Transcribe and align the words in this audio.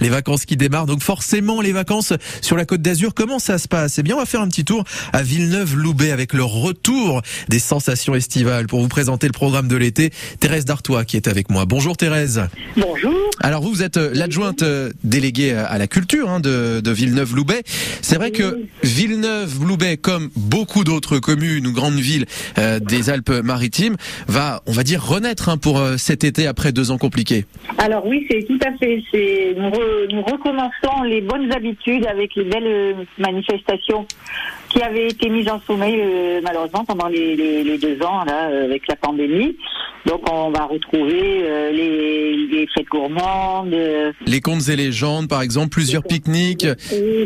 Les 0.00 0.10
vacances 0.10 0.44
qui 0.44 0.58
démarrent, 0.58 0.84
donc 0.84 1.02
forcément 1.02 1.62
les 1.62 1.72
vacances 1.72 2.12
sur 2.42 2.54
la 2.54 2.66
côte 2.66 2.82
d'Azur, 2.82 3.14
comment 3.14 3.38
ça 3.38 3.56
se 3.56 3.66
passe? 3.66 3.98
Eh 3.98 4.02
bien 4.02 4.14
on 4.14 4.18
va 4.18 4.26
faire 4.26 4.42
un 4.42 4.48
petit 4.48 4.66
tour 4.66 4.84
à 5.14 5.22
Villeneuve-Loubet 5.22 6.10
avec 6.10 6.34
le 6.34 6.44
retour 6.44 7.22
des 7.48 7.58
sensations 7.58 8.14
estivales 8.14 8.66
pour 8.66 8.82
vous 8.82 8.88
présenter 8.88 9.26
le 9.26 9.32
programme 9.32 9.66
de 9.66 9.76
l'été. 9.76 10.10
Thérèse 10.38 10.66
Dartois 10.66 11.06
qui 11.06 11.16
est 11.16 11.28
avec 11.28 11.50
moi. 11.50 11.64
Bonjour 11.64 11.96
Thérèse. 11.96 12.42
Bonjour. 12.76 13.14
Alors 13.40 13.62
vous, 13.62 13.70
vous 13.70 13.82
êtes 13.82 13.96
euh, 13.96 14.10
l'adjointe 14.12 14.62
euh, 14.62 14.90
déléguée 15.02 15.52
à 15.52 15.78
la 15.78 15.86
culture 15.86 16.28
hein, 16.28 16.40
de, 16.40 16.80
de 16.80 16.90
Villeneuve-Loubet. 16.90 17.62
C'est 18.02 18.16
vrai 18.16 18.32
que 18.32 18.66
Villeneuve-Loubet, 18.82 19.96
comme 19.96 20.28
beaucoup 20.36 20.84
d'autres 20.84 21.20
communes 21.20 21.66
ou 21.66 21.72
grandes 21.72 21.98
villes 21.98 22.26
euh, 22.58 22.80
des 22.80 23.08
Alpes-Maritimes, 23.08 23.96
va, 24.26 24.62
on 24.66 24.72
va 24.72 24.82
dire, 24.82 25.02
renaître 25.02 25.48
hein, 25.48 25.56
pour 25.56 25.78
euh, 25.78 25.96
cet 25.96 26.22
été 26.22 26.46
après 26.46 26.72
deux 26.72 26.90
ans 26.90 26.98
compliqués. 26.98 27.46
Alors 27.78 28.04
oui, 28.06 28.26
c'est 28.30 28.44
tout 28.46 28.58
à 28.66 28.76
fait. 28.76 29.02
C'est 29.10 29.37
nous, 29.56 29.68
re- 29.70 30.14
nous 30.14 30.22
recommençons 30.22 31.02
les 31.04 31.20
bonnes 31.20 31.52
habitudes 31.52 32.06
avec 32.06 32.34
les 32.34 32.44
belles 32.44 32.66
euh, 32.66 32.92
manifestations 33.18 34.06
qui 34.70 34.82
avaient 34.82 35.08
été 35.08 35.28
mises 35.28 35.48
en 35.48 35.60
sommeil 35.66 35.96
euh, 35.98 36.40
malheureusement 36.42 36.84
pendant 36.84 37.08
les, 37.08 37.36
les- 37.36 37.64
les 37.64 37.78
deux 37.78 38.00
ans 38.02 38.24
là 38.24 38.48
euh, 38.50 38.64
avec 38.64 38.86
la 38.88 38.96
pandémie. 38.96 39.56
Donc 40.06 40.30
on 40.32 40.50
va 40.50 40.64
retrouver 40.66 41.40
euh, 41.42 41.70
les, 41.72 42.36
les 42.46 42.66
fêtes 42.74 42.86
gourmandes. 42.90 43.74
Les 44.26 44.40
contes 44.40 44.68
et 44.68 44.76
légendes, 44.76 45.28
par 45.28 45.42
exemple, 45.42 45.68
plusieurs 45.70 46.02
pique-niques, 46.04 46.66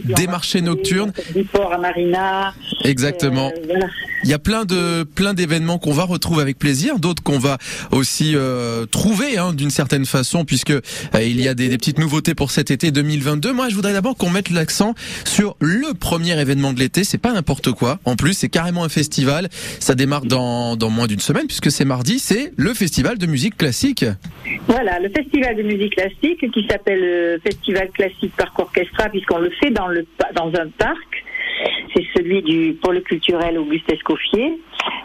des 0.04 0.26
marchés 0.26 0.60
nocturnes. 0.62 1.12
Du 1.34 1.44
port 1.44 1.72
à 1.72 1.78
Marina. 1.78 2.54
Exactement. 2.84 3.52
Voilà. 3.66 3.86
Il 4.24 4.30
y 4.30 4.34
a 4.34 4.38
plein 4.38 4.64
de 4.64 5.02
plein 5.02 5.34
d'événements 5.34 5.78
qu'on 5.78 5.92
va 5.92 6.04
retrouver 6.04 6.42
avec 6.42 6.58
plaisir, 6.58 6.98
d'autres 7.00 7.22
qu'on 7.24 7.38
va 7.40 7.58
aussi 7.90 8.34
trouver 8.90 9.36
hein, 9.38 9.52
d'une 9.52 9.70
certaine 9.70 10.06
façon, 10.06 10.44
puisque 10.44 10.72
il 11.20 11.40
y 11.40 11.48
a 11.48 11.54
des, 11.54 11.68
des 11.68 11.76
petites 11.76 11.98
nouveautés 11.98 12.34
pour 12.34 12.50
cet 12.50 12.70
été 12.70 12.90
2022. 12.90 13.52
Moi, 13.52 13.68
je 13.68 13.74
voudrais 13.74 13.92
d'abord 13.92 14.16
qu'on 14.16 14.30
mette 14.30 14.50
l'accent 14.50 14.94
sur 15.24 15.56
le 15.60 15.92
premier 15.94 16.40
événement 16.40 16.72
de 16.72 16.78
l'été. 16.80 17.04
C'est 17.04 17.18
pas 17.18 17.31
n'importe 17.32 17.72
quoi. 17.72 17.98
En 18.04 18.16
plus, 18.16 18.34
c'est 18.34 18.48
carrément 18.48 18.84
un 18.84 18.88
festival. 18.88 19.48
Ça 19.78 19.94
démarre 19.94 20.24
dans 20.24 20.76
dans 20.76 20.90
moins 20.90 21.06
d'une 21.06 21.20
semaine, 21.20 21.46
puisque 21.46 21.70
c'est 21.70 21.84
mardi. 21.84 22.18
C'est 22.18 22.52
le 22.56 22.74
festival 22.74 23.18
de 23.18 23.26
musique 23.26 23.56
classique. 23.56 24.04
Voilà, 24.68 24.98
le 24.98 25.08
festival 25.08 25.56
de 25.56 25.62
musique 25.62 25.94
classique 25.94 26.50
qui 26.52 26.66
s'appelle 26.68 27.00
le 27.00 27.40
Festival 27.42 27.90
classique 27.90 28.32
Parc 28.36 28.58
Orchestra 28.58 29.08
puisqu'on 29.08 29.38
le 29.38 29.50
fait 29.50 29.70
dans 29.70 29.88
le 29.88 30.06
dans 30.34 30.48
un 30.48 30.68
parc. 30.78 31.24
C'est 31.94 32.04
celui 32.16 32.42
du 32.42 32.74
pôle 32.82 33.02
culturel 33.02 33.58
Auguste 33.58 33.90
Escoffier, 33.92 34.58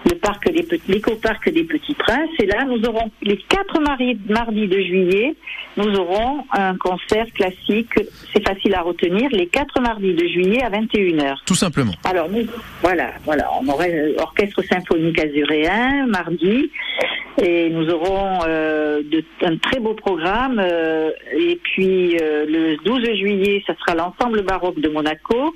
le 0.09 0.15
parc 0.15 0.49
des 0.51 0.63
petits, 0.63 0.91
l'éco-parc 0.91 1.49
des 1.49 1.63
Petits 1.63 1.93
Princes. 1.95 2.29
Et 2.39 2.45
là, 2.45 2.65
nous 2.65 2.83
aurons 2.87 3.11
les 3.21 3.37
quatre 3.37 3.79
mardis 3.79 4.67
de 4.67 4.79
juillet, 4.81 5.35
nous 5.75 5.93
aurons 5.95 6.43
un 6.51 6.75
concert 6.77 7.27
classique. 7.33 7.93
C'est 8.33 8.47
facile 8.47 8.73
à 8.75 8.81
retenir. 8.81 9.29
Les 9.31 9.47
quatre 9.47 9.79
mardis 9.81 10.13
de 10.13 10.27
juillet 10.27 10.63
à 10.63 10.69
21h. 10.69 11.37
Tout 11.45 11.55
simplement. 11.55 11.93
Alors 12.03 12.29
nous, 12.29 12.45
voilà, 12.81 13.11
voilà, 13.25 13.49
on 13.61 13.67
aurait 13.67 13.93
euh, 13.93 14.21
orchestre 14.21 14.63
symphonique 14.63 15.19
azuréen 15.19 16.07
mardi, 16.07 16.71
et 17.41 17.69
nous 17.69 17.87
aurons 17.89 18.39
euh, 18.47 19.01
de, 19.03 19.23
un 19.43 19.57
très 19.57 19.79
beau 19.79 19.93
programme. 19.93 20.59
euh, 20.59 21.09
et 21.37 21.59
puis 21.63 22.17
euh, 22.21 22.45
le 22.47 22.77
12 22.83 23.03
juillet, 23.19 23.63
ça 23.67 23.73
sera 23.79 23.95
l'ensemble 23.95 24.41
baroque 24.43 24.79
de 24.79 24.89
Monaco 24.89 25.53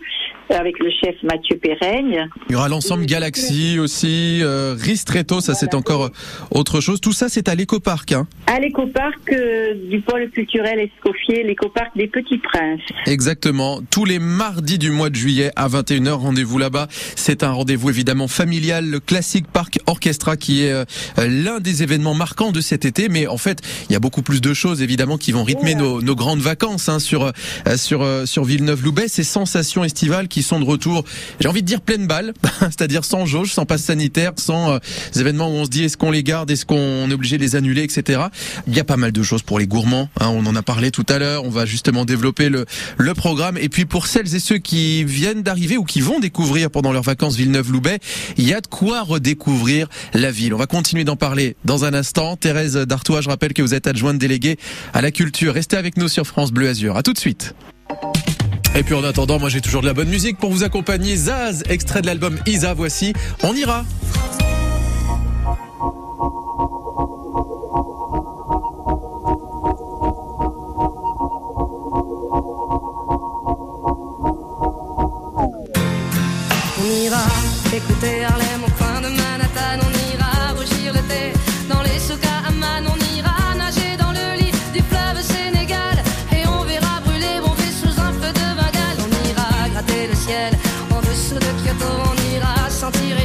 avec 0.49 0.79
le 0.79 0.89
chef 0.89 1.15
Mathieu 1.23 1.57
Perraigne. 1.57 2.27
Il 2.49 2.53
y 2.53 2.55
aura 2.55 2.67
l'ensemble 2.67 3.05
Galaxy 3.05 3.79
aussi, 3.79 4.39
euh, 4.43 4.75
Ristretto, 4.77 5.39
ça 5.39 5.53
c'est 5.53 5.73
encore 5.75 6.09
autre 6.51 6.81
chose. 6.81 6.99
Tout 6.99 7.13
ça 7.13 7.29
c'est 7.29 7.47
à 7.47 7.55
l'éco-parc. 7.55 8.11
Hein. 8.11 8.27
À 8.47 8.59
l'écoparc 8.59 9.31
euh, 9.31 9.73
du 9.89 10.01
pôle 10.01 10.29
culturel 10.29 10.79
Escoffier, 10.79 11.43
l'écoparc 11.43 11.95
des 11.95 12.07
Petits 12.07 12.37
Princes. 12.39 12.81
Exactement. 13.05 13.79
Tous 13.89 14.03
les 14.05 14.19
mardis 14.19 14.77
du 14.77 14.91
mois 14.91 15.09
de 15.09 15.15
juillet 15.15 15.51
à 15.55 15.67
21h, 15.69 16.09
rendez-vous 16.11 16.57
là-bas. 16.57 16.87
C'est 16.91 17.43
un 17.43 17.51
rendez-vous 17.51 17.89
évidemment 17.89 18.27
familial, 18.27 18.89
le 18.89 18.99
classique 18.99 19.45
Parc 19.51 19.79
Orchestra 19.87 20.35
qui 20.35 20.65
est 20.65 20.71
euh, 20.73 20.83
l'un 21.17 21.59
des 21.59 21.70
événements 21.83 22.13
marquants 22.13 22.51
de 22.51 22.61
cet 22.61 22.85
été. 22.85 23.09
Mais 23.09 23.27
en 23.27 23.37
fait, 23.37 23.61
il 23.89 23.93
y 23.93 23.95
a 23.95 23.99
beaucoup 23.99 24.21
plus 24.21 24.41
de 24.41 24.53
choses 24.53 24.81
évidemment 24.81 25.17
qui 25.17 25.31
vont 25.31 25.43
rythmer 25.43 25.75
nos, 25.75 26.01
nos 26.01 26.15
grandes 26.15 26.41
vacances 26.41 26.89
hein, 26.89 26.99
sur 26.99 27.23
euh, 27.23 27.31
sur 27.77 28.01
euh, 28.03 28.25
sur 28.25 28.43
Villeneuve-Loubet. 28.43 29.07
Ces 29.07 29.23
sensations 29.23 29.83
estivales 29.83 30.27
qui 30.27 30.43
sont 30.43 30.59
de 30.59 30.65
retour. 30.65 31.03
J'ai 31.39 31.47
envie 31.47 31.61
de 31.61 31.67
dire 31.67 31.81
pleine 31.81 32.07
balle, 32.07 32.33
c'est-à-dire 32.61 33.05
sans 33.05 33.25
jauge, 33.25 33.51
sans 33.51 33.65
passe 33.65 33.83
sanitaire, 33.83 34.33
sans 34.37 34.73
euh, 34.73 34.79
événements 35.15 35.47
où 35.47 35.53
on 35.53 35.65
se 35.65 35.69
dit 35.69 35.83
est-ce 35.83 35.97
qu'on 35.97 36.11
les 36.11 36.23
garde, 36.23 36.49
est-ce 36.51 36.65
qu'on 36.65 37.09
est 37.09 37.13
obligé 37.13 37.37
de 37.37 37.43
les 37.43 37.55
annuler, 37.55 37.83
etc. 37.83 38.21
Il 38.67 38.75
y 38.75 38.79
a 38.79 38.83
pas 38.83 38.97
mal 38.97 39.11
de 39.11 39.23
choses 39.23 39.41
pour 39.41 39.59
les 39.59 39.67
gourmands. 39.67 40.09
hein, 40.19 40.27
on 40.29 40.45
en 40.45 40.55
a 40.55 40.61
parlé 40.61 40.91
tout 40.91 41.05
à 41.09 41.19
l'heure. 41.19 41.43
On 41.45 41.49
va 41.49 41.65
justement 41.65 42.05
développer 42.05 42.49
le 42.49 42.65
le 42.97 43.13
programme. 43.13 43.57
Et 43.57 43.69
puis 43.69 43.85
pour 43.85 44.07
celles 44.07 44.35
et 44.35 44.39
ceux 44.39 44.57
qui 44.57 45.03
viennent 45.03 45.43
d'arriver 45.43 45.77
ou 45.77 45.83
qui 45.83 46.01
vont 46.01 46.19
découvrir 46.19 46.69
pendant 46.69 46.91
leurs 46.91 47.03
vacances 47.03 47.35
Villeneuve-Loubet, 47.35 47.99
il 48.37 48.47
y 48.47 48.53
a 48.53 48.61
de 48.61 48.67
quoi 48.67 49.01
redécouvrir 49.01 49.87
la 50.13 50.31
ville. 50.31 50.53
On 50.53 50.57
va 50.57 50.67
continuer 50.67 51.03
d'en 51.03 51.15
parler 51.15 51.55
dans 51.65 51.85
un 51.85 51.93
instant. 51.93 52.35
Thérèse 52.35 52.75
Dartois, 52.75 53.21
je 53.21 53.29
rappelle 53.29 53.53
que 53.53 53.61
vous 53.61 53.73
êtes 53.73 53.87
adjointe 53.87 54.17
déléguée 54.17 54.57
à 54.93 55.01
la 55.01 55.11
culture. 55.11 55.53
Restez 55.53 55.77
avec 55.77 55.97
nous 55.97 56.07
sur 56.07 56.25
France 56.25 56.51
Bleu 56.51 56.69
Azur. 56.69 56.97
À 56.97 57.03
tout 57.03 57.13
de 57.13 57.19
suite. 57.19 57.55
Et 58.75 58.83
puis 58.83 58.95
en 58.95 59.03
attendant, 59.03 59.37
moi 59.37 59.49
j'ai 59.49 59.61
toujours 59.61 59.81
de 59.81 59.87
la 59.87 59.93
bonne 59.93 60.09
musique 60.09 60.37
pour 60.37 60.51
vous 60.51 60.63
accompagner. 60.63 61.15
Zaz, 61.15 61.63
extrait 61.69 62.01
de 62.01 62.07
l'album 62.07 62.39
Isa, 62.47 62.73
voici. 62.73 63.13
On 63.43 63.53
ira. 63.53 63.83
On 76.79 77.03
ira 77.03 77.25
écouter 77.73 78.25
ira 92.89 93.20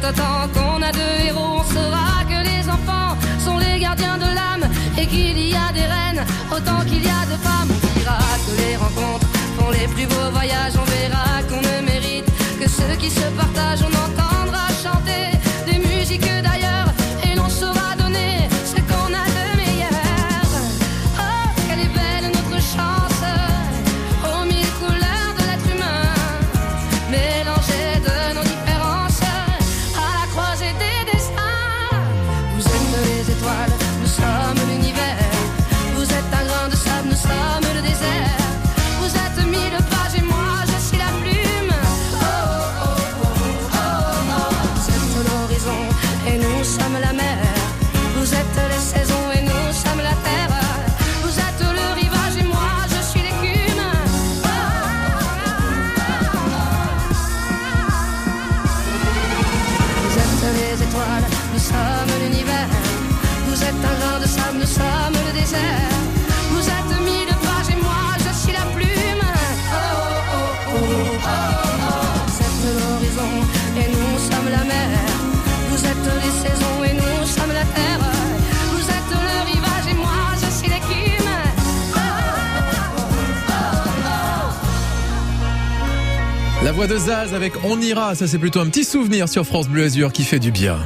fête 0.00 0.14
autant 0.14 0.48
qu'on 0.54 0.82
a 0.82 0.92
de 0.92 1.26
héros. 1.26 1.60
On 1.60 1.64
saura 1.64 2.24
que 2.24 2.44
les 2.48 2.68
enfants 2.68 3.16
sont 3.38 3.58
les 3.58 3.80
gardiens 3.80 4.18
de 4.18 4.24
l'âme 4.24 4.70
et 4.98 5.06
qu'il 5.06 5.38
y 5.38 5.54
a 5.54 5.72
des 5.72 5.80
reines 5.80 6.24
autant 6.50 6.80
qu'il 6.86 7.04
y 7.04 7.08
a 7.08 7.24
de 7.26 7.36
femmes. 7.42 7.70
On 7.70 7.98
dira 7.98 8.18
que 8.46 8.62
les 8.62 8.76
rencontres 8.76 9.26
font 9.58 9.70
les 9.70 9.88
plus 9.88 10.06
beaux 10.06 10.30
voyages, 10.32 10.74
on 10.76 10.84
sommes 46.78 47.00
la 47.00 47.12
mer. 47.12 47.38
Vous 48.16 48.28
êtes 48.40 48.58
les 48.72 48.84
saisons 48.92 49.26
et 49.36 49.42
nous 49.50 49.66
sommes 49.82 50.02
la 50.10 50.16
terre. 50.26 50.54
Vous 51.22 51.36
êtes 51.46 51.62
le 51.78 51.86
rivage 52.00 52.36
et 52.40 52.46
moi 52.54 52.72
je 52.92 53.00
suis 53.10 53.22
l'écume. 53.26 53.84
Vous 60.02 60.16
êtes 60.24 60.44
les 60.58 60.76
étoiles, 60.86 61.26
nous 61.54 61.64
sommes 61.70 62.14
l'univers. 62.22 62.70
Vous 63.46 63.62
êtes 63.68 63.82
un 63.90 63.96
grain 64.00 64.18
de 64.20 64.26
sable, 64.26 64.58
nous 64.60 64.72
sommes 64.78 65.16
le 65.26 65.32
désert. 65.40 65.95
Voix 86.76 86.86
de 86.86 86.98
Zaz 86.98 87.32
avec 87.32 87.54
On 87.64 87.80
ira, 87.80 88.14
ça 88.14 88.26
c'est 88.26 88.38
plutôt 88.38 88.60
un 88.60 88.66
petit 88.66 88.84
souvenir 88.84 89.30
sur 89.30 89.46
France 89.46 89.66
Bleu 89.66 89.84
Azur 89.84 90.12
qui 90.12 90.24
fait 90.24 90.38
du 90.38 90.50
bien. 90.50 90.78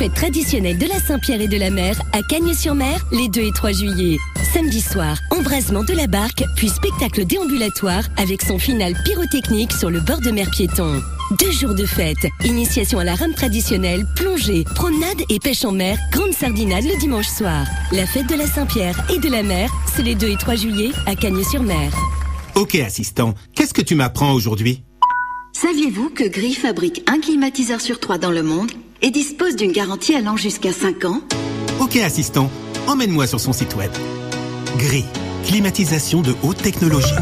Fête 0.00 0.14
traditionnelle 0.14 0.78
de 0.78 0.86
la 0.86 0.98
Saint-Pierre 0.98 1.42
et 1.42 1.46
de 1.46 1.58
la 1.58 1.68
Mer 1.68 1.94
à 2.14 2.22
Cagnes-sur-Mer 2.22 3.04
les 3.12 3.28
2 3.28 3.42
et 3.42 3.52
3 3.52 3.72
juillet. 3.72 4.16
Samedi 4.54 4.80
soir, 4.80 5.18
embrasement 5.30 5.84
de 5.84 5.92
la 5.92 6.06
barque, 6.06 6.42
puis 6.56 6.70
spectacle 6.70 7.26
déambulatoire 7.26 8.04
avec 8.16 8.40
son 8.40 8.58
final 8.58 8.94
pyrotechnique 9.04 9.72
sur 9.72 9.90
le 9.90 10.00
bord 10.00 10.22
de 10.22 10.30
mer 10.30 10.48
piéton. 10.50 11.02
Deux 11.38 11.50
jours 11.50 11.74
de 11.74 11.84
fête, 11.84 12.26
initiation 12.44 12.98
à 12.98 13.04
la 13.04 13.14
rame 13.14 13.34
traditionnelle, 13.34 14.06
plongée, 14.16 14.64
promenade 14.74 15.20
et 15.28 15.38
pêche 15.38 15.66
en 15.66 15.72
mer, 15.72 15.98
grande 16.12 16.32
sardinade 16.32 16.84
le 16.84 16.98
dimanche 16.98 17.28
soir. 17.28 17.66
La 17.92 18.06
fête 18.06 18.26
de 18.26 18.36
la 18.36 18.46
Saint-Pierre 18.46 18.98
et 19.14 19.18
de 19.18 19.28
la 19.28 19.42
Mer, 19.42 19.70
c'est 19.94 20.02
les 20.02 20.14
2 20.14 20.28
et 20.28 20.36
3 20.36 20.54
juillet 20.54 20.92
à 21.04 21.14
Cagnes-sur-Mer. 21.14 21.92
Ok 22.54 22.74
assistant, 22.76 23.34
qu'est-ce 23.54 23.74
que 23.74 23.82
tu 23.82 23.96
m'apprends 23.96 24.32
aujourd'hui? 24.32 24.82
Saviez-vous 25.52 26.08
que 26.08 26.26
Gris 26.26 26.54
fabrique 26.54 27.02
un 27.06 27.20
climatiseur 27.20 27.82
sur 27.82 28.00
trois 28.00 28.16
dans 28.16 28.30
le 28.30 28.42
monde? 28.42 28.70
Et 29.02 29.10
dispose 29.10 29.56
d'une 29.56 29.72
garantie 29.72 30.14
allant 30.14 30.36
jusqu'à 30.36 30.72
5 30.72 31.04
ans 31.04 31.20
Ok 31.80 31.96
assistant, 31.96 32.50
emmène-moi 32.86 33.26
sur 33.26 33.40
son 33.40 33.52
site 33.52 33.74
web. 33.76 33.90
Gris, 34.78 35.06
climatisation 35.46 36.20
de 36.22 36.34
haute 36.42 36.58
technologie. 36.58 37.14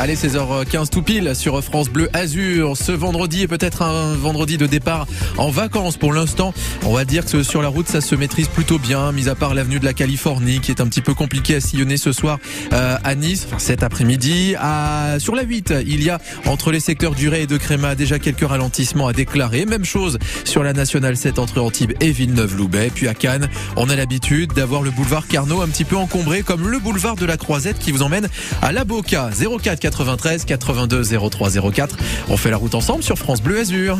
Allez, 0.00 0.14
16h15 0.14 0.90
tout 0.90 1.02
pile 1.02 1.34
sur 1.34 1.60
France 1.64 1.88
Bleu 1.88 2.08
Azur. 2.12 2.76
Ce 2.76 2.92
vendredi 2.92 3.42
est 3.42 3.48
peut-être 3.48 3.82
un 3.82 4.14
vendredi 4.14 4.56
de 4.56 4.66
départ 4.66 5.08
en 5.38 5.50
vacances 5.50 5.96
pour 5.96 6.12
l'instant. 6.12 6.54
On 6.84 6.92
va 6.92 7.04
dire 7.04 7.26
que 7.26 7.42
sur 7.42 7.62
la 7.62 7.68
route, 7.68 7.88
ça 7.88 8.00
se 8.00 8.14
maîtrise 8.14 8.46
plutôt 8.46 8.78
bien, 8.78 9.10
mis 9.10 9.28
à 9.28 9.34
part 9.34 9.54
l'avenue 9.54 9.80
de 9.80 9.84
la 9.84 9.94
Californie 9.94 10.60
qui 10.60 10.70
est 10.70 10.80
un 10.80 10.86
petit 10.86 11.00
peu 11.00 11.14
compliqué 11.14 11.56
à 11.56 11.60
sillonner 11.60 11.96
ce 11.96 12.12
soir 12.12 12.38
euh, 12.72 12.96
à 13.02 13.16
Nice, 13.16 13.44
enfin 13.48 13.58
cet 13.58 13.82
après-midi. 13.82 14.54
À, 14.60 15.16
sur 15.18 15.34
la 15.34 15.42
8, 15.42 15.74
il 15.84 16.04
y 16.04 16.10
a 16.10 16.20
entre 16.46 16.70
les 16.70 16.78
secteurs 16.78 17.16
du 17.16 17.28
Ré 17.28 17.42
et 17.42 17.46
de 17.48 17.56
Créma 17.56 17.96
déjà 17.96 18.20
quelques 18.20 18.46
ralentissements 18.46 19.08
à 19.08 19.12
déclarer. 19.12 19.66
Même 19.66 19.84
chose 19.84 20.20
sur 20.44 20.62
la 20.62 20.74
Nationale 20.74 21.16
7 21.16 21.40
entre 21.40 21.60
Antibes 21.60 21.94
et 21.98 22.12
Villeneuve-Loubet. 22.12 22.92
Puis 22.94 23.08
à 23.08 23.14
Cannes, 23.14 23.48
on 23.74 23.88
a 23.88 23.96
l'habitude 23.96 24.52
d'avoir 24.52 24.82
le 24.82 24.92
boulevard 24.92 25.26
Carnot 25.26 25.60
un 25.60 25.68
petit 25.68 25.84
peu 25.84 25.96
encombré 25.96 26.42
comme 26.42 26.68
le 26.68 26.78
boulevard 26.78 27.16
de 27.16 27.26
la 27.26 27.36
Croisette 27.36 27.80
qui 27.80 27.90
vous 27.90 28.02
emmène 28.02 28.28
à 28.62 28.70
la 28.70 28.84
Boca 28.84 29.30
04 29.60 29.87
93 29.90 30.44
82 30.44 31.02
03 31.30 31.70
04. 31.72 31.96
On 32.28 32.36
fait 32.36 32.50
la 32.50 32.58
route 32.58 32.74
ensemble 32.74 33.02
sur 33.02 33.16
France 33.16 33.40
Bleu 33.40 33.58
Azur. 33.60 33.98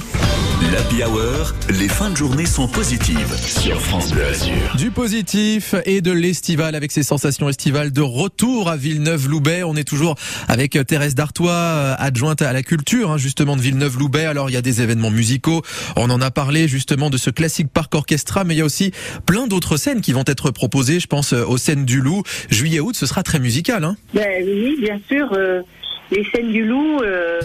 L'Happy 0.73 1.03
Hour, 1.03 1.55
les 1.71 1.89
fins 1.89 2.11
de 2.11 2.17
journée 2.17 2.45
sont 2.45 2.69
positives 2.69 3.35
sur 3.39 3.81
France 3.81 4.13
Bleu 4.13 4.27
Azur. 4.27 4.77
Du 4.77 4.91
positif 4.91 5.75
et 5.87 6.01
de 6.03 6.13
l'estival 6.13 6.75
avec 6.75 6.93
ses 6.93 7.03
sensations 7.03 7.49
estivales 7.49 7.91
de 7.91 8.03
retour 8.03 8.69
à 8.69 8.77
Villeneuve-Loubet. 8.77 9.63
On 9.63 9.77
est 9.77 9.85
toujours 9.85 10.17
avec 10.47 10.79
Thérèse 10.87 11.15
Dartois, 11.15 11.53
euh, 11.53 11.95
adjointe 11.99 12.43
à 12.43 12.53
la 12.53 12.63
culture, 12.63 13.13
hein, 13.13 13.17
justement 13.19 13.57
de 13.57 13.63
Villeneuve-Loubet. 13.63 14.27
Alors 14.27 14.51
il 14.51 14.53
y 14.53 14.57
a 14.57 14.63
des 14.63 14.83
événements 14.83 15.11
musicaux. 15.11 15.63
On 15.97 16.11
en 16.11 16.21
a 16.21 16.31
parlé 16.31 16.69
justement 16.69 17.09
de 17.09 17.17
ce 17.17 17.31
classique 17.31 17.69
parc 17.73 17.95
orchestra, 17.95 18.45
mais 18.45 18.55
il 18.55 18.59
y 18.59 18.63
a 18.63 18.67
aussi 18.67 18.93
plein 19.25 19.47
d'autres 19.47 19.79
scènes 19.79 20.03
qui 20.03 20.13
vont 20.13 20.25
être 20.27 20.51
proposées. 20.51 21.01
Je 21.01 21.07
pense 21.07 21.33
euh, 21.33 21.45
aux 21.47 21.57
scènes 21.57 21.87
du 21.87 22.03
Loup. 22.03 22.25
Juillet-août, 22.51 22.95
ce 22.95 23.07
sera 23.07 23.23
très 23.23 23.39
musical. 23.39 23.85
Hein. 23.85 23.97
Ben 24.13 24.45
oui, 24.45 24.77
bien 24.83 25.01
sûr. 25.09 25.33
euh, 25.33 25.63
les 26.11 26.25
scènes 26.25 26.51
du 26.51 26.65
loup, 26.65 27.01
euh, 27.03 27.41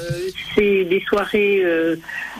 c'est 0.56 0.86
des 0.86 1.02
soirées 1.08 1.62
euh, 1.64 1.96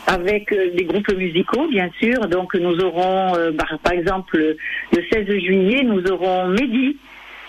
avec 0.08 0.52
euh, 0.52 0.72
des 0.76 0.86
groupes 0.86 1.12
musicaux, 1.14 1.68
bien 1.68 1.90
sûr. 2.00 2.28
Donc 2.28 2.56
nous 2.56 2.80
aurons, 2.80 3.36
euh, 3.36 3.52
par, 3.52 3.78
par 3.80 3.94
exemple, 3.94 4.56
le 4.92 5.04
16 5.12 5.28
juillet, 5.40 5.84
nous 5.84 6.06
aurons 6.12 6.48
Mehdi, 6.48 6.98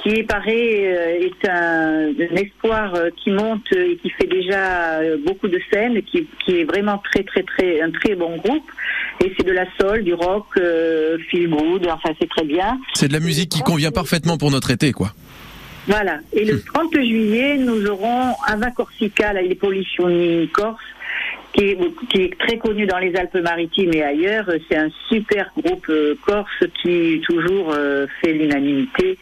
qui 0.02 0.22
paraît 0.24 0.80
euh, 0.84 1.26
est 1.26 1.48
un, 1.48 2.10
un 2.10 2.36
espoir 2.36 2.94
euh, 2.94 3.10
qui 3.16 3.30
monte 3.30 3.72
et 3.72 3.96
qui 3.96 4.10
fait 4.10 4.26
déjà 4.26 5.00
beaucoup 5.24 5.48
de 5.48 5.60
scènes, 5.72 6.02
qui, 6.02 6.26
qui 6.44 6.60
est 6.60 6.64
vraiment 6.64 6.98
très 6.98 7.22
très 7.22 7.42
très 7.42 7.80
un 7.80 7.90
très 7.90 8.14
bon 8.14 8.36
groupe. 8.36 8.70
Et 9.24 9.32
c'est 9.36 9.46
de 9.46 9.52
la 9.52 9.66
soul, 9.80 10.02
du 10.02 10.12
rock, 10.12 10.58
feel 11.30 11.48
good, 11.48 11.86
enfin 11.86 12.10
c'est 12.20 12.28
très 12.28 12.44
bien. 12.44 12.78
C'est 12.94 13.06
de 13.08 13.12
la 13.12 13.20
musique 13.20 13.48
qui 13.48 13.62
convient 13.62 13.92
parfaitement 13.92 14.36
pour 14.36 14.50
notre 14.50 14.72
été, 14.72 14.90
quoi. 14.92 15.12
Voilà. 15.86 16.18
Et 16.32 16.44
le 16.44 16.60
30 16.74 16.92
juillet, 16.94 17.56
nous 17.58 17.86
aurons 17.86 18.34
Ava 18.46 18.70
Corsica, 18.70 19.32
là, 19.32 19.42
les 19.42 19.54
Corse, 20.52 20.82
qui 21.54 21.64
est, 21.70 21.78
qui 22.10 22.22
est 22.22 22.38
très 22.38 22.58
connu 22.58 22.86
dans 22.86 22.98
les 22.98 23.14
Alpes-Maritimes 23.14 23.94
et 23.94 24.02
ailleurs. 24.02 24.50
C'est 24.68 24.76
un 24.76 24.88
super 25.08 25.50
groupe 25.56 25.86
euh, 25.88 26.14
corse 26.26 26.64
qui 26.82 27.20
toujours 27.24 27.72
euh, 27.72 28.06
fait 28.20 28.32
l'unanimité. 28.32 29.16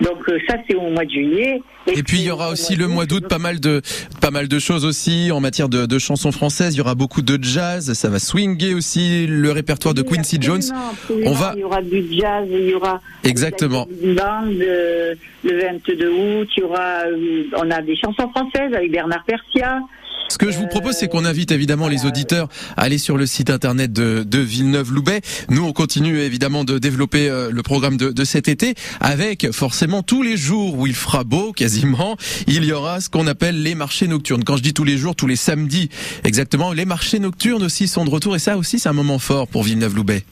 Donc 0.00 0.28
euh, 0.28 0.38
ça, 0.46 0.56
c'est 0.68 0.76
au 0.76 0.90
mois 0.90 1.04
de 1.04 1.10
juillet. 1.10 1.62
Et 1.86 2.02
puis 2.02 2.18
il 2.18 2.24
y 2.24 2.30
aura 2.30 2.50
au 2.50 2.52
aussi 2.52 2.76
le 2.76 2.86
mois 2.86 3.06
d'août 3.06 3.26
pas 3.28 3.38
mal 3.38 3.60
de 3.60 3.80
pas 4.20 4.30
mal 4.30 4.46
de 4.46 4.58
choses 4.58 4.84
aussi 4.84 5.30
en 5.32 5.40
matière 5.40 5.68
de, 5.68 5.86
de 5.86 5.98
chansons 5.98 6.32
françaises. 6.32 6.74
Il 6.74 6.78
y 6.78 6.80
aura 6.80 6.94
beaucoup 6.94 7.22
de 7.22 7.42
jazz, 7.42 7.92
ça 7.94 8.08
va 8.08 8.18
swinger 8.18 8.74
aussi 8.74 9.26
le 9.26 9.50
répertoire 9.50 9.94
de 9.94 10.02
Quincy 10.02 10.38
Jones. 10.40 10.62
absolument. 10.90 11.30
On 11.30 11.34
va 11.34 11.52
Il 11.54 11.60
y 11.60 11.64
aura 11.64 11.82
du 11.82 12.04
jazz, 12.12 12.46
il 12.50 12.68
y 12.68 12.74
aura 12.74 13.00
Exactement. 13.24 13.86
une 14.02 14.14
bande 14.14 14.60
euh, 14.60 15.14
le 15.44 15.60
22 15.60 16.08
août. 16.08 16.48
Il 16.56 16.60
y 16.60 16.62
aura, 16.62 17.04
euh, 17.06 17.44
on 17.56 17.70
a 17.70 17.80
des 17.82 17.96
chansons 17.96 18.28
françaises 18.30 18.72
avec 18.74 18.90
Bernard 18.90 19.24
Persia. 19.24 19.80
Ce 20.28 20.36
que 20.36 20.50
je 20.52 20.58
vous 20.58 20.66
propose, 20.66 20.94
c'est 20.94 21.08
qu'on 21.08 21.24
invite 21.24 21.52
évidemment 21.52 21.88
les 21.88 22.04
auditeurs 22.04 22.48
à 22.76 22.82
aller 22.82 22.98
sur 22.98 23.16
le 23.16 23.24
site 23.26 23.48
internet 23.50 23.92
de, 23.92 24.22
de 24.24 24.38
Villeneuve-Loubet. 24.38 25.20
Nous, 25.48 25.64
on 25.64 25.72
continue 25.72 26.18
évidemment 26.18 26.64
de 26.64 26.78
développer 26.78 27.28
euh, 27.30 27.50
le 27.50 27.62
programme 27.62 27.96
de, 27.96 28.10
de 28.10 28.24
cet 28.24 28.46
été 28.46 28.74
avec 29.00 29.50
forcément 29.52 30.02
tous 30.02 30.22
les 30.22 30.36
jours 30.36 30.78
où 30.78 30.86
il 30.86 30.94
fera 30.94 31.24
beau, 31.24 31.52
quasiment, 31.52 32.16
il 32.46 32.64
y 32.64 32.72
aura 32.72 33.00
ce 33.00 33.08
qu'on 33.08 33.26
appelle 33.26 33.62
les 33.62 33.74
marchés 33.74 34.06
nocturnes. 34.06 34.44
Quand 34.44 34.56
je 34.58 34.62
dis 34.62 34.74
tous 34.74 34.84
les 34.84 34.98
jours, 34.98 35.16
tous 35.16 35.26
les 35.26 35.36
samedis, 35.36 35.88
exactement, 36.24 36.72
les 36.72 36.84
marchés 36.84 37.18
nocturnes 37.18 37.62
aussi 37.64 37.88
sont 37.88 38.04
de 38.04 38.10
retour 38.10 38.36
et 38.36 38.38
ça 38.38 38.58
aussi, 38.58 38.78
c'est 38.78 38.88
un 38.90 38.92
moment 38.92 39.18
fort 39.18 39.48
pour 39.48 39.62
Villeneuve-Loubet. 39.62 40.24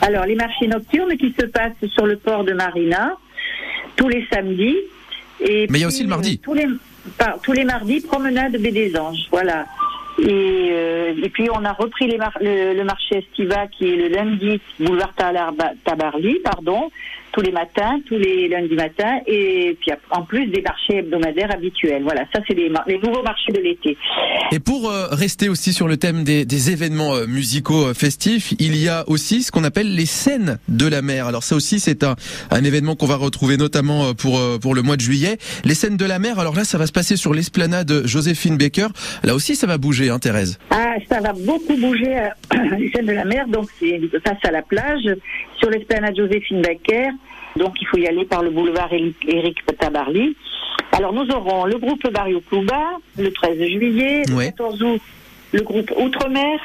Alors, 0.00 0.24
les 0.26 0.34
marchés 0.36 0.66
nocturnes 0.66 1.16
qui 1.18 1.34
se 1.38 1.46
passent 1.46 1.72
sur 1.94 2.06
le 2.06 2.16
port 2.16 2.44
de 2.44 2.52
Marina 2.54 3.12
tous 3.96 4.08
les 4.08 4.26
samedis. 4.32 4.74
Et 5.40 5.66
Mais 5.70 5.78
il 5.78 5.82
y 5.82 5.84
a 5.84 5.88
aussi 5.88 6.02
le 6.02 6.08
mardi. 6.08 6.40
euh, 6.40 6.44
tous, 6.44 6.54
les, 6.54 6.66
par- 7.18 7.38
tous 7.40 7.52
les 7.52 7.64
mardis, 7.64 8.00
promenade 8.00 8.56
Baie 8.58 8.72
des 8.72 8.96
Anges. 8.96 9.26
Voilà. 9.30 9.66
Et, 10.18 10.68
euh, 10.70 11.12
et 11.22 11.28
puis, 11.28 11.48
on 11.52 11.64
a 11.64 11.72
repris 11.72 12.06
les 12.06 12.18
mar- 12.18 12.38
le, 12.40 12.74
le 12.74 12.84
marché 12.84 13.18
estival 13.18 13.68
qui 13.70 13.92
est 13.92 13.96
le 13.96 14.08
lundi, 14.08 14.60
boulevard 14.78 15.12
Tabarly, 15.84 16.38
pardon, 16.44 16.90
tous 17.34 17.40
les 17.40 17.50
matins, 17.50 17.98
tous 18.06 18.16
les 18.16 18.48
lundis 18.48 18.76
matins. 18.76 19.18
Et 19.26 19.76
puis, 19.80 19.90
en 20.10 20.22
plus 20.22 20.46
des 20.46 20.62
marchés 20.62 20.98
hebdomadaires 20.98 21.52
habituels. 21.52 22.02
Voilà, 22.04 22.22
ça, 22.32 22.40
c'est 22.46 22.54
les, 22.54 22.70
nouveaux 22.70 23.22
marchés 23.22 23.52
de 23.52 23.60
l'été. 23.60 23.96
Et 24.52 24.60
pour 24.60 24.88
euh, 24.88 25.08
rester 25.10 25.48
aussi 25.48 25.72
sur 25.72 25.88
le 25.88 25.96
thème 25.96 26.22
des, 26.22 26.44
des 26.44 26.70
événements 26.70 27.14
euh, 27.14 27.26
musicaux 27.26 27.88
euh, 27.88 27.94
festifs, 27.94 28.54
il 28.60 28.76
y 28.76 28.88
a 28.88 29.04
aussi 29.08 29.42
ce 29.42 29.50
qu'on 29.50 29.64
appelle 29.64 29.94
les 29.94 30.06
scènes 30.06 30.58
de 30.68 30.86
la 30.86 31.02
mer. 31.02 31.26
Alors 31.26 31.42
ça 31.42 31.56
aussi 31.56 31.80
c'est 31.80 32.04
un, 32.04 32.14
un 32.50 32.64
événement 32.64 32.94
qu'on 32.94 33.06
va 33.06 33.16
retrouver 33.16 33.56
notamment 33.56 34.14
pour 34.14 34.40
pour 34.60 34.74
le 34.74 34.82
mois 34.82 34.96
de 34.96 35.00
juillet. 35.00 35.38
Les 35.64 35.74
scènes 35.74 35.96
de 35.96 36.04
la 36.04 36.18
mer. 36.18 36.38
Alors 36.38 36.54
là 36.54 36.64
ça 36.64 36.78
va 36.78 36.86
se 36.86 36.92
passer 36.92 37.16
sur 37.16 37.34
l'esplanade 37.34 38.06
Joséphine 38.06 38.56
Baker. 38.56 38.88
Là 39.24 39.34
aussi 39.34 39.56
ça 39.56 39.66
va 39.66 39.78
bouger, 39.78 40.10
hein, 40.10 40.18
Thérèse. 40.18 40.58
Ah, 40.70 40.94
ça 41.10 41.20
va 41.20 41.32
beaucoup 41.32 41.76
bouger 41.76 42.28
les 42.78 42.90
scènes 42.90 43.06
de 43.06 43.12
la 43.12 43.24
mer, 43.24 43.48
donc 43.48 43.68
c'est 43.80 44.00
face 44.24 44.38
à 44.44 44.50
la 44.50 44.62
plage, 44.62 45.08
sur 45.58 45.70
l'esplanade 45.70 46.16
Joséphine 46.16 46.62
Baker. 46.62 47.08
Donc 47.56 47.74
il 47.80 47.86
faut 47.86 47.98
y 47.98 48.06
aller 48.06 48.24
par 48.24 48.42
le 48.42 48.50
boulevard 48.50 48.90
Éric 48.92 49.58
Tabarly. 49.78 50.36
Alors 50.92 51.12
nous 51.12 51.28
aurons 51.30 51.64
le 51.66 51.78
groupe 51.78 52.06
Barrio 52.10 52.40
Cluba 52.48 52.98
le 53.18 53.30
13 53.32 53.58
juillet, 53.58 54.22
Ouais. 54.32 54.46
le 54.46 54.50
14 54.50 54.82
août, 54.82 55.00
le 55.52 55.62
groupe 55.62 55.92
Outre-mer. 55.96 56.58